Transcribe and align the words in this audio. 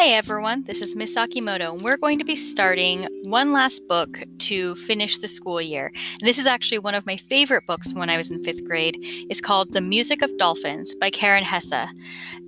Hi 0.00 0.06
everyone, 0.12 0.64
this 0.64 0.80
is 0.80 0.96
Miss 0.96 1.14
Akimoto, 1.14 1.74
and 1.74 1.82
we're 1.82 1.98
going 1.98 2.18
to 2.20 2.24
be 2.24 2.34
starting 2.34 3.06
one 3.24 3.52
last 3.52 3.86
book 3.86 4.08
to 4.38 4.74
finish 4.76 5.18
the 5.18 5.28
school 5.28 5.60
year. 5.60 5.92
And 6.18 6.26
this 6.26 6.38
is 6.38 6.46
actually 6.46 6.78
one 6.78 6.94
of 6.94 7.04
my 7.04 7.18
favorite 7.18 7.66
books 7.66 7.92
when 7.92 8.08
I 8.08 8.16
was 8.16 8.30
in 8.30 8.42
fifth 8.42 8.64
grade. 8.64 8.96
It's 9.28 9.42
called 9.42 9.74
The 9.74 9.82
Music 9.82 10.22
of 10.22 10.34
Dolphins 10.38 10.94
by 10.94 11.10
Karen 11.10 11.44
Hesse. 11.44 11.86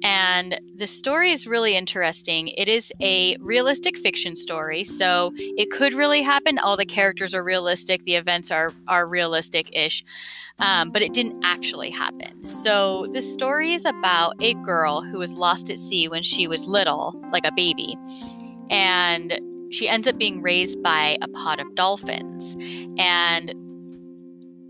And 0.03 0.59
the 0.77 0.87
story 0.87 1.31
is 1.31 1.47
really 1.47 1.77
interesting. 1.77 2.49
It 2.49 2.69
is 2.69 2.91
a 3.03 3.37
realistic 3.37 3.99
fiction 3.99 4.35
story, 4.35 4.83
so 4.83 5.33
it 5.37 5.71
could 5.71 5.93
really 5.93 6.23
happen. 6.23 6.59
All 6.59 6.79
the 6.79 6.87
characters 6.87 7.35
are 7.35 7.45
realistic, 7.45 8.03
the 8.05 8.15
events 8.15 8.51
are, 8.51 8.71
are 8.89 9.07
realistic 9.07 9.69
ish 9.77 10.03
um, 10.59 10.91
but 10.91 11.03
it 11.03 11.13
didn't 11.13 11.43
actually 11.45 11.91
happen. 11.91 12.45
So 12.45 13.07
the 13.13 13.23
story 13.23 13.73
is 13.73 13.85
about 13.85 14.35
a 14.41 14.55
girl 14.55 15.03
who 15.03 15.19
was 15.19 15.35
lost 15.35 15.71
at 15.71 15.79
sea 15.79 16.09
when 16.09 16.23
she 16.23 16.47
was 16.47 16.67
little, 16.67 17.21
like 17.33 17.42
a 17.45 17.53
baby, 17.53 17.97
and 18.71 19.41
she 19.71 19.89
ends 19.89 20.07
up 20.07 20.19
being 20.19 20.43
raised 20.43 20.83
by 20.83 21.19
a 21.23 21.29
pod 21.29 21.61
of 21.61 21.75
dolphins. 21.75 22.57
And 22.99 23.55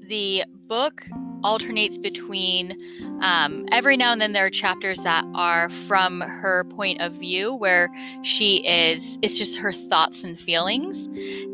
the 0.09 0.45
book 0.67 1.05
alternates 1.45 1.99
between 1.99 2.77
um, 3.21 3.67
every 3.73 3.97
now 3.97 4.13
and 4.13 4.21
then 4.21 4.33
there 4.33 4.47
are 4.47 4.51
chapters 4.51 4.99
that 4.99 5.25
are 5.35 5.69
from 5.69 6.21
her 6.21 6.65
point 6.65 7.01
of 7.01 7.13
view 7.13 7.55
where 7.55 7.91
she 8.23 8.67
is 8.67 9.19
it's 9.23 9.39
just 9.39 9.59
her 9.59 9.73
thoughts 9.73 10.25
and 10.25 10.39
feelings. 10.39 11.09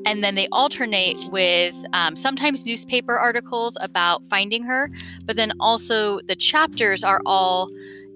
And 0.07 0.23
then 0.23 0.35
they 0.35 0.49
alternate 0.53 1.19
with 1.33 1.75
um, 1.93 2.17
sometimes 2.17 2.67
newspaper 2.67 3.19
articles 3.19 3.79
about 3.81 4.27
finding 4.27 4.63
her 4.65 4.91
but 5.25 5.37
then 5.37 5.53
also 5.59 6.21
the 6.21 6.37
chapters 6.37 7.03
are 7.03 7.21
all 7.25 7.71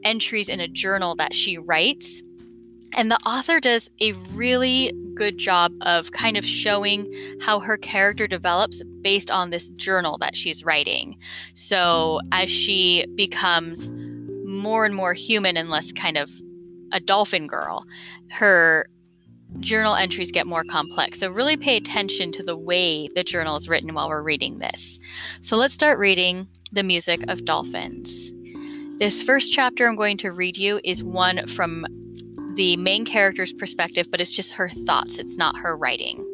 entries 0.05 0.48
in 0.48 0.61
a 0.61 0.69
journal 0.69 1.14
that 1.16 1.34
she 1.34 1.59
writes 1.59 2.22
and 2.95 3.11
the 3.11 3.19
author 3.27 3.61
does 3.61 3.91
a 4.01 4.12
really 4.35 4.93
good 5.15 5.39
job 5.39 5.73
of 5.83 6.12
kind 6.12 6.37
of 6.37 6.45
showing 6.45 7.12
how 7.41 7.61
her 7.61 7.77
character 7.77 8.27
develops 8.27 8.83
based 9.03 9.31
on 9.31 9.51
this 9.51 9.69
journal 9.71 10.19
that 10.19 10.37
she's 10.37 10.65
writing. 10.65 11.17
So 11.55 12.21
as 12.33 12.51
she 12.51 13.07
becomes 13.15 13.93
more 14.45 14.84
and 14.84 14.95
more 14.95 15.15
human 15.15 15.57
and 15.57 15.71
less 15.71 15.93
kind 15.93 16.17
of 16.17 16.31
a 16.93 17.01
dolphin 17.01 17.47
girl, 17.47 17.84
her 18.31 18.87
journal 19.61 19.95
entries 19.95 20.33
get 20.33 20.47
more 20.47 20.65
complex. 20.65 21.21
So 21.21 21.31
really 21.31 21.56
pay 21.56 21.77
attention 21.77 22.33
to 22.33 22.43
the 22.43 22.56
way 22.56 23.09
the 23.15 23.25
journal 23.25 23.56
is 23.56 23.69
written 23.69 23.95
while 23.95 24.09
we're 24.09 24.23
reading 24.23 24.59
this. 24.59 24.99
So 25.41 25.56
let's 25.56 25.75
start 25.75 25.99
reading 25.99 26.49
The 26.73 26.83
Music 26.83 27.23
of 27.29 27.45
Dolphins. 27.45 28.33
This 28.99 29.23
first 29.23 29.53
chapter 29.53 29.87
I'm 29.87 29.97
going 29.97 30.17
to 30.19 30.33
read 30.33 30.56
you 30.56 30.81
is 30.84 31.03
one 31.03 31.47
from 31.47 31.87
the 32.55 32.77
main 32.77 33.05
character's 33.05 33.53
perspective, 33.53 34.11
but 34.11 34.20
it's 34.20 34.34
just 34.34 34.53
her 34.55 34.69
thoughts, 34.69 35.19
it's 35.19 35.36
not 35.36 35.56
her 35.58 35.77
writing. 35.77 36.27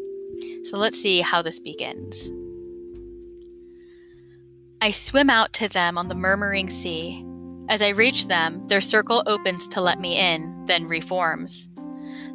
So 0.65 0.77
let's 0.79 1.01
see 1.01 1.21
how 1.21 1.43
this 1.43 1.61
begins. 1.61 2.31
I 4.81 4.93
swim 4.93 5.29
out 5.29 5.53
to 5.55 5.69
them 5.69 5.99
on 5.99 6.09
the 6.09 6.15
murmuring 6.15 6.71
sea. 6.71 7.25
As 7.69 7.83
I 7.83 7.89
reach 7.89 8.29
them, 8.29 8.67
their 8.69 8.81
circle 8.81 9.23
opens 9.27 9.67
to 9.69 9.81
let 9.81 10.01
me 10.01 10.17
in, 10.17 10.65
then 10.67 10.87
reforms. 10.87 11.69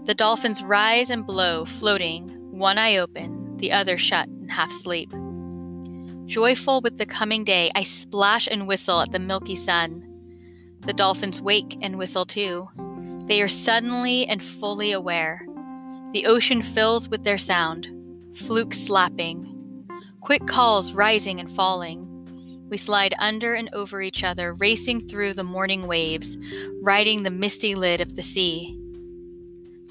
The 0.06 0.14
dolphins 0.14 0.62
rise 0.62 1.10
and 1.10 1.26
blow, 1.26 1.64
floating, 1.66 2.28
one 2.52 2.78
eye 2.78 2.98
open, 2.98 3.56
the 3.58 3.72
other 3.72 3.98
shut 3.98 4.28
in 4.28 4.50
half 4.50 4.72
sleep. 4.72 5.12
Joyful 6.26 6.82
with 6.82 6.98
the 6.98 7.06
coming 7.06 7.44
day, 7.44 7.72
I 7.76 7.84
splash 7.84 8.48
and 8.48 8.68
whistle 8.68 9.02
at 9.02 9.12
the 9.12 9.20
milky 9.20 9.56
sun. 9.56 10.06
The 10.82 10.94
dolphins 10.94 11.42
wake 11.42 11.78
and 11.82 11.98
whistle 11.98 12.26
too. 12.26 12.68
They 13.26 13.42
are 13.42 13.48
suddenly 13.48 14.28
and 14.28 14.44
fully 14.44 14.92
aware. 14.92 15.46
The 16.12 16.26
ocean 16.26 16.62
fills 16.62 17.10
with 17.10 17.24
their 17.24 17.38
sound, 17.38 17.88
fluke 18.36 18.74
slapping, 18.74 19.88
quick 20.22 20.46
calls 20.46 20.94
rising 20.94 21.40
and 21.40 21.50
falling. 21.50 22.10
We 22.70 22.78
slide 22.78 23.14
under 23.20 23.54
and 23.54 23.70
over 23.74 24.02
each 24.02 24.24
other, 24.24 24.54
racing 24.54 25.08
through 25.08 25.34
the 25.34 25.44
morning 25.44 25.88
waves, 25.88 26.38
riding 26.82 27.24
the 27.24 27.30
misty 27.30 27.76
lid 27.76 28.02
of 28.02 28.16
the 28.16 28.24
sea. 28.24 28.80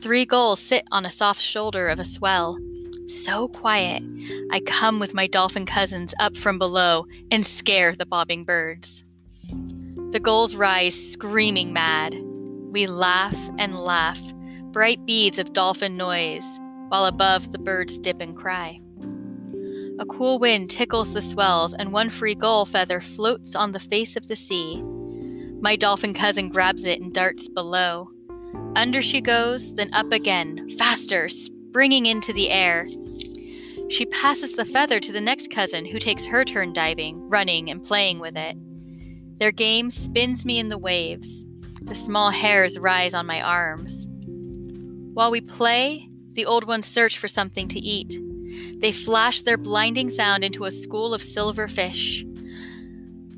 Three 0.00 0.26
gulls 0.26 0.60
sit 0.60 0.86
on 0.90 1.06
a 1.06 1.10
soft 1.10 1.40
shoulder 1.40 1.88
of 1.88 2.00
a 2.00 2.04
swell. 2.04 2.58
So 3.06 3.48
quiet, 3.48 4.02
I 4.50 4.60
come 4.60 4.98
with 4.98 5.14
my 5.14 5.26
dolphin 5.26 5.66
cousins 5.66 6.14
up 6.18 6.36
from 6.36 6.58
below 6.58 7.06
and 7.30 7.46
scare 7.46 7.94
the 7.94 8.06
bobbing 8.06 8.44
birds. 8.44 9.04
The 10.10 10.20
gulls 10.20 10.54
rise 10.54 10.94
screaming 10.94 11.72
mad. 11.72 12.14
We 12.72 12.86
laugh 12.86 13.36
and 13.58 13.78
laugh, 13.78 14.18
bright 14.72 15.04
beads 15.04 15.38
of 15.38 15.52
dolphin 15.52 15.98
noise, 15.98 16.58
while 16.88 17.04
above 17.04 17.52
the 17.52 17.58
birds 17.58 17.98
dip 17.98 18.22
and 18.22 18.34
cry. 18.34 18.80
A 19.98 20.06
cool 20.06 20.38
wind 20.38 20.70
tickles 20.70 21.12
the 21.12 21.20
swells, 21.20 21.74
and 21.74 21.92
one 21.92 22.08
free 22.08 22.34
gull 22.34 22.64
feather 22.64 23.02
floats 23.02 23.54
on 23.54 23.72
the 23.72 23.78
face 23.78 24.16
of 24.16 24.26
the 24.26 24.36
sea. 24.36 24.82
My 25.60 25.76
dolphin 25.76 26.14
cousin 26.14 26.48
grabs 26.48 26.86
it 26.86 26.98
and 26.98 27.12
darts 27.12 27.46
below. 27.46 28.08
Under 28.74 29.02
she 29.02 29.20
goes, 29.20 29.74
then 29.74 29.92
up 29.92 30.10
again, 30.10 30.70
faster, 30.78 31.28
springing 31.28 32.06
into 32.06 32.32
the 32.32 32.48
air. 32.48 32.88
She 33.90 34.06
passes 34.06 34.56
the 34.56 34.64
feather 34.64 34.98
to 34.98 35.12
the 35.12 35.20
next 35.20 35.50
cousin, 35.50 35.84
who 35.84 35.98
takes 35.98 36.24
her 36.24 36.42
turn 36.42 36.72
diving, 36.72 37.28
running, 37.28 37.68
and 37.68 37.82
playing 37.82 38.18
with 38.18 38.34
it. 38.34 38.56
Their 39.38 39.52
game 39.52 39.90
spins 39.90 40.46
me 40.46 40.58
in 40.58 40.68
the 40.68 40.78
waves. 40.78 41.44
The 41.84 41.94
small 41.94 42.30
hairs 42.30 42.78
rise 42.78 43.14
on 43.14 43.26
my 43.26 43.40
arms. 43.40 44.08
While 45.14 45.30
we 45.30 45.40
play, 45.40 46.08
the 46.32 46.46
old 46.46 46.66
ones 46.66 46.86
search 46.86 47.18
for 47.18 47.28
something 47.28 47.68
to 47.68 47.78
eat. 47.78 48.18
They 48.80 48.92
flash 48.92 49.42
their 49.42 49.58
blinding 49.58 50.08
sound 50.08 50.44
into 50.44 50.64
a 50.64 50.70
school 50.70 51.12
of 51.12 51.22
silver 51.22 51.68
fish. 51.68 52.24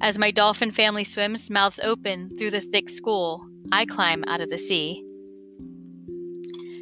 As 0.01 0.19
my 0.19 0.31
dolphin 0.31 0.71
family 0.71 1.05
swims, 1.05 1.51
mouths 1.51 1.81
open, 1.83 2.37
through 2.37 2.51
the 2.51 2.61
thick 2.61 2.89
school, 2.89 3.47
I 3.73 3.87
climb 3.87 4.25
out 4.27 4.41
of 4.41 4.51
the 4.51 4.59
sea. 4.59 5.05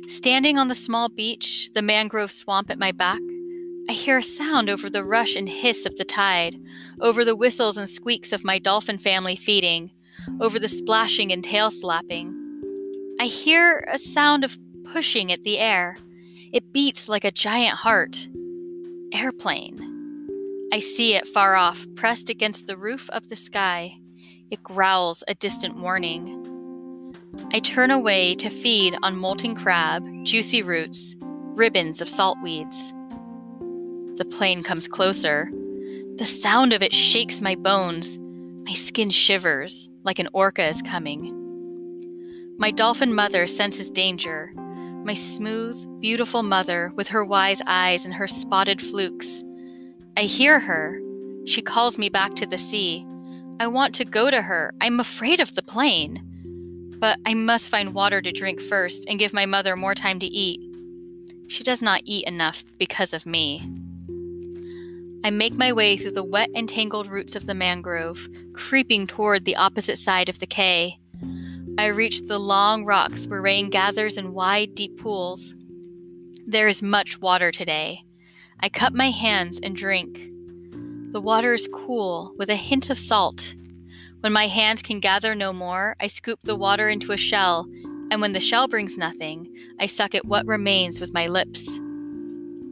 Standing 0.09 0.59
on 0.59 0.69
the 0.69 0.75
small 0.75 1.09
beach, 1.09 1.71
the 1.73 1.83
mangrove 1.83 2.31
swamp 2.31 2.71
at 2.71 2.79
my 2.79 2.93
back, 2.93 3.21
I 3.89 3.93
hear 3.93 4.19
a 4.19 4.23
sound 4.23 4.69
over 4.69 4.91
the 4.91 5.05
rush 5.05 5.37
and 5.37 5.49
hiss 5.49 5.87
of 5.87 5.97
the 5.97 6.05
tide, 6.05 6.57
over 7.01 7.25
the 7.25 7.37
whistles 7.37 7.77
and 7.77 7.89
squeaks 7.89 8.33
of 8.33 8.45
my 8.45 8.59
dolphin 8.59 8.99
family 8.99 9.37
feeding, 9.37 9.91
over 10.41 10.59
the 10.59 10.69
splashing 10.69 11.33
and 11.33 11.43
tail 11.43 11.71
slapping. 11.71 12.39
I 13.21 13.27
hear 13.27 13.85
a 13.93 13.99
sound 13.99 14.45
of 14.45 14.59
pushing 14.93 15.31
at 15.31 15.45
the 15.45 15.59
air. 15.59 15.97
It 16.53 16.73
beats 16.73 17.09
like 17.09 17.25
a 17.25 17.31
giant 17.31 17.77
heart. 17.77 18.29
Airplane. 19.13 19.79
I 20.73 20.81
see 20.81 21.15
it 21.15 21.29
far 21.29 21.55
off, 21.55 21.87
pressed 21.95 22.31
against 22.31 22.67
the 22.67 22.77
roof 22.77 23.09
of 23.11 23.29
the 23.29 23.37
sky. 23.37 23.99
It 24.51 24.63
growls 24.63 25.23
a 25.29 25.35
distant 25.35 25.77
warning. 25.77 27.15
I 27.53 27.61
turn 27.61 27.91
away 27.91 28.35
to 28.37 28.51
feed 28.51 28.97
on 29.03 29.17
molten 29.17 29.55
crab, 29.55 30.07
juicy 30.25 30.63
roots, 30.63 31.15
ribbons 31.21 32.01
of 32.01 32.09
salt 32.09 32.39
weeds. 32.43 32.93
The 34.17 34.27
plane 34.31 34.63
comes 34.63 34.89
closer. 34.89 35.51
The 36.17 36.27
sound 36.27 36.73
of 36.73 36.83
it 36.83 36.95
shakes 36.95 37.41
my 37.41 37.55
bones. 37.55 38.19
My 38.67 38.75
skin 38.75 39.11
shivers 39.11 39.89
like 40.05 40.19
an 40.19 40.29
orca 40.33 40.67
is 40.67 40.83
coming. 40.83 41.39
My 42.59 42.71
dolphin 42.71 43.15
mother 43.15 43.47
senses 43.47 43.91
danger. 43.91 44.53
My 45.05 45.15
smooth, 45.15 45.85
beautiful 46.01 46.43
mother 46.43 46.93
with 46.95 47.09
her 47.09 47.25
wise 47.25 47.61
eyes 47.67 48.05
and 48.05 48.15
her 48.15 48.29
spotted 48.29 48.81
flukes. 48.81 49.43
I 50.17 50.23
hear 50.23 50.61
her. 50.61 51.01
She 51.47 51.63
calls 51.63 51.99
me 51.99 52.09
back 52.09 52.35
to 52.37 52.47
the 52.47 52.59
sea. 52.59 53.07
I 53.59 53.67
want 53.67 53.95
to 53.97 54.05
go 54.05 54.31
to 54.31 54.43
her. 54.43 54.73
I'm 54.81 55.01
afraid 55.01 55.41
of 55.41 55.55
the 55.55 55.63
plane. 55.63 56.23
But 56.99 57.19
I 57.27 57.35
must 57.35 57.69
find 57.69 57.95
water 57.95 58.23
to 58.23 58.31
drink 58.31 58.61
first 58.61 59.07
and 59.09 59.19
give 59.19 59.33
my 59.33 59.47
mother 59.47 59.75
more 59.75 59.95
time 59.95 60.21
to 60.21 60.27
eat. 60.27 60.61
She 61.49 61.65
does 61.65 61.83
not 61.83 62.03
eat 62.05 62.27
enough 62.27 62.65
because 62.79 63.13
of 63.13 63.27
me. 63.27 63.69
I 65.25 65.31
make 65.31 65.55
my 65.55 65.73
way 65.73 65.97
through 65.97 66.13
the 66.13 66.25
wet 66.25 66.51
and 66.53 66.69
tangled 66.69 67.07
roots 67.07 67.37
of 67.37 67.47
the 67.47 67.55
mangrove, 67.55 68.27
creeping 68.55 69.07
toward 69.07 69.45
the 69.45 69.55
opposite 69.55 69.99
side 69.99 70.29
of 70.29 70.41
the 70.41 70.47
cay. 70.47 70.99
I 71.79 71.87
reach 71.87 72.23
the 72.23 72.41
long 72.41 72.85
rocks 72.85 73.27
where 73.29 73.41
rain 73.41 73.71
gathers 73.71 74.17
in 74.17 74.35
wide, 74.35 74.75
deep 74.75 74.99
pools. 75.01 75.55
There 76.45 76.67
is 76.67 76.83
much 76.83 77.21
water 77.21 77.53
today. 77.53 78.03
I 78.59 78.69
cup 78.69 78.95
my 78.95 79.11
hands 79.11 79.61
and 79.63 79.77
drink. 79.77 80.19
The 81.13 81.21
water 81.21 81.55
is 81.55 81.69
cool, 81.73 82.35
with 82.37 82.51
a 82.51 82.57
hint 82.57 82.91
of 82.91 82.99
salt. 82.99 83.55
When 84.21 84.33
my 84.33 84.49
hands 84.49 84.83
can 84.83 84.99
gather 84.99 85.37
no 85.37 85.53
more, 85.53 85.95
I 86.01 86.09
scoop 86.09 86.41
the 86.43 86.57
water 86.57 86.89
into 86.89 87.13
a 87.13 87.17
shell, 87.17 87.67
and 88.11 88.21
when 88.21 88.33
the 88.33 88.41
shell 88.41 88.67
brings 88.67 88.97
nothing, 88.97 89.47
I 89.79 89.87
suck 89.87 90.17
at 90.17 90.25
what 90.25 90.47
remains 90.47 91.01
with 91.01 91.15
my 91.15 91.29
lips. 91.29 91.79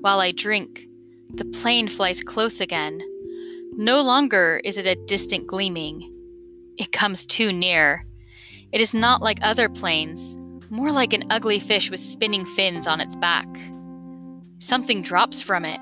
While 0.01 0.19
I 0.19 0.33
drink, 0.33 0.87
the 1.35 1.45
plane 1.45 1.89
flies 1.89 2.23
close 2.23 2.61
again. 2.61 3.01
No 3.77 4.01
longer 4.01 4.61
is 4.65 4.77
it 4.79 4.87
a 4.87 4.97
distant 5.07 5.47
gleaming. 5.47 6.13
It 6.77 6.93
comes 6.93 7.25
too 7.25 7.53
near. 7.53 8.05
It 8.73 8.81
is 8.81 8.95
not 8.95 9.23
like 9.23 9.39
other 9.43 9.69
planes. 9.69 10.37
more 10.73 10.93
like 10.93 11.13
an 11.13 11.25
ugly 11.31 11.59
fish 11.59 11.91
with 11.91 11.99
spinning 11.99 12.45
fins 12.45 12.87
on 12.87 13.01
its 13.01 13.17
back. 13.17 13.49
Something 14.61 15.03
drops 15.03 15.43
from 15.43 15.65
it. 15.65 15.81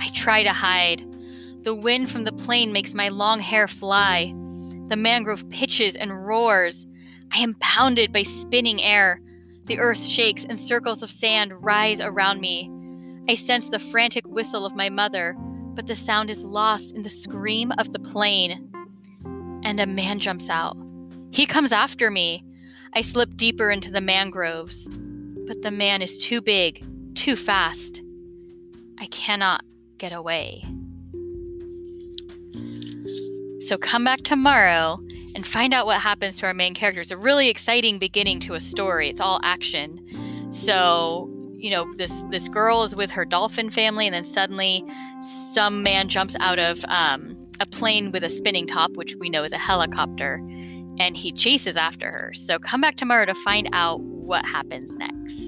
I 0.00 0.10
try 0.12 0.42
to 0.42 0.52
hide. 0.52 1.02
The 1.62 1.74
wind 1.74 2.10
from 2.10 2.24
the 2.24 2.32
plane 2.32 2.70
makes 2.70 2.92
my 2.92 3.08
long 3.08 3.40
hair 3.40 3.66
fly. 3.66 4.34
The 4.88 4.96
mangrove 4.96 5.48
pitches 5.48 5.96
and 5.96 6.26
roars. 6.26 6.86
I 7.32 7.38
am 7.38 7.54
pounded 7.60 8.12
by 8.12 8.22
spinning 8.22 8.82
air. 8.82 9.20
The 9.64 9.78
earth 9.78 10.04
shakes 10.04 10.44
and 10.44 10.58
circles 10.58 11.02
of 11.02 11.10
sand 11.10 11.52
rise 11.64 12.00
around 12.00 12.40
me. 12.40 12.70
I 13.28 13.34
sense 13.34 13.68
the 13.68 13.78
frantic 13.78 14.26
whistle 14.26 14.64
of 14.64 14.74
my 14.74 14.88
mother, 14.88 15.36
but 15.74 15.86
the 15.86 15.94
sound 15.94 16.30
is 16.30 16.42
lost 16.42 16.96
in 16.96 17.02
the 17.02 17.10
scream 17.10 17.72
of 17.78 17.92
the 17.92 17.98
plane. 17.98 18.70
And 19.62 19.78
a 19.78 19.86
man 19.86 20.18
jumps 20.18 20.48
out. 20.48 20.76
He 21.30 21.44
comes 21.44 21.72
after 21.72 22.10
me. 22.10 22.42
I 22.94 23.02
slip 23.02 23.36
deeper 23.36 23.70
into 23.70 23.90
the 23.90 24.00
mangroves, 24.00 24.88
but 25.46 25.60
the 25.60 25.70
man 25.70 26.00
is 26.00 26.16
too 26.16 26.40
big, 26.40 26.82
too 27.14 27.36
fast. 27.36 28.02
I 28.98 29.06
cannot 29.06 29.62
get 29.98 30.12
away. 30.12 30.62
So 33.60 33.76
come 33.76 34.04
back 34.04 34.22
tomorrow 34.22 34.98
and 35.34 35.46
find 35.46 35.74
out 35.74 35.84
what 35.84 36.00
happens 36.00 36.38
to 36.38 36.46
our 36.46 36.54
main 36.54 36.72
character. 36.72 37.02
It's 37.02 37.10
a 37.10 37.16
really 37.16 37.50
exciting 37.50 37.98
beginning 37.98 38.40
to 38.40 38.54
a 38.54 38.60
story. 38.60 39.10
It's 39.10 39.20
all 39.20 39.38
action. 39.42 40.00
So, 40.50 41.30
you 41.58 41.70
know, 41.70 41.90
this 41.96 42.24
this 42.30 42.48
girl 42.48 42.82
is 42.84 42.94
with 42.94 43.10
her 43.10 43.24
dolphin 43.24 43.68
family, 43.70 44.06
and 44.06 44.14
then 44.14 44.24
suddenly 44.24 44.84
some 45.22 45.82
man 45.82 46.08
jumps 46.08 46.36
out 46.40 46.58
of 46.58 46.84
um, 46.88 47.38
a 47.60 47.66
plane 47.66 48.12
with 48.12 48.22
a 48.22 48.30
spinning 48.30 48.66
top, 48.66 48.92
which 48.92 49.16
we 49.16 49.28
know 49.28 49.42
is 49.44 49.52
a 49.52 49.58
helicopter, 49.58 50.34
and 50.98 51.16
he 51.16 51.32
chases 51.32 51.76
after 51.76 52.06
her. 52.10 52.32
So 52.34 52.58
come 52.58 52.80
back 52.80 52.96
tomorrow 52.96 53.26
to 53.26 53.34
find 53.34 53.68
out 53.72 54.00
what 54.00 54.44
happens 54.46 54.96
next. 54.96 55.47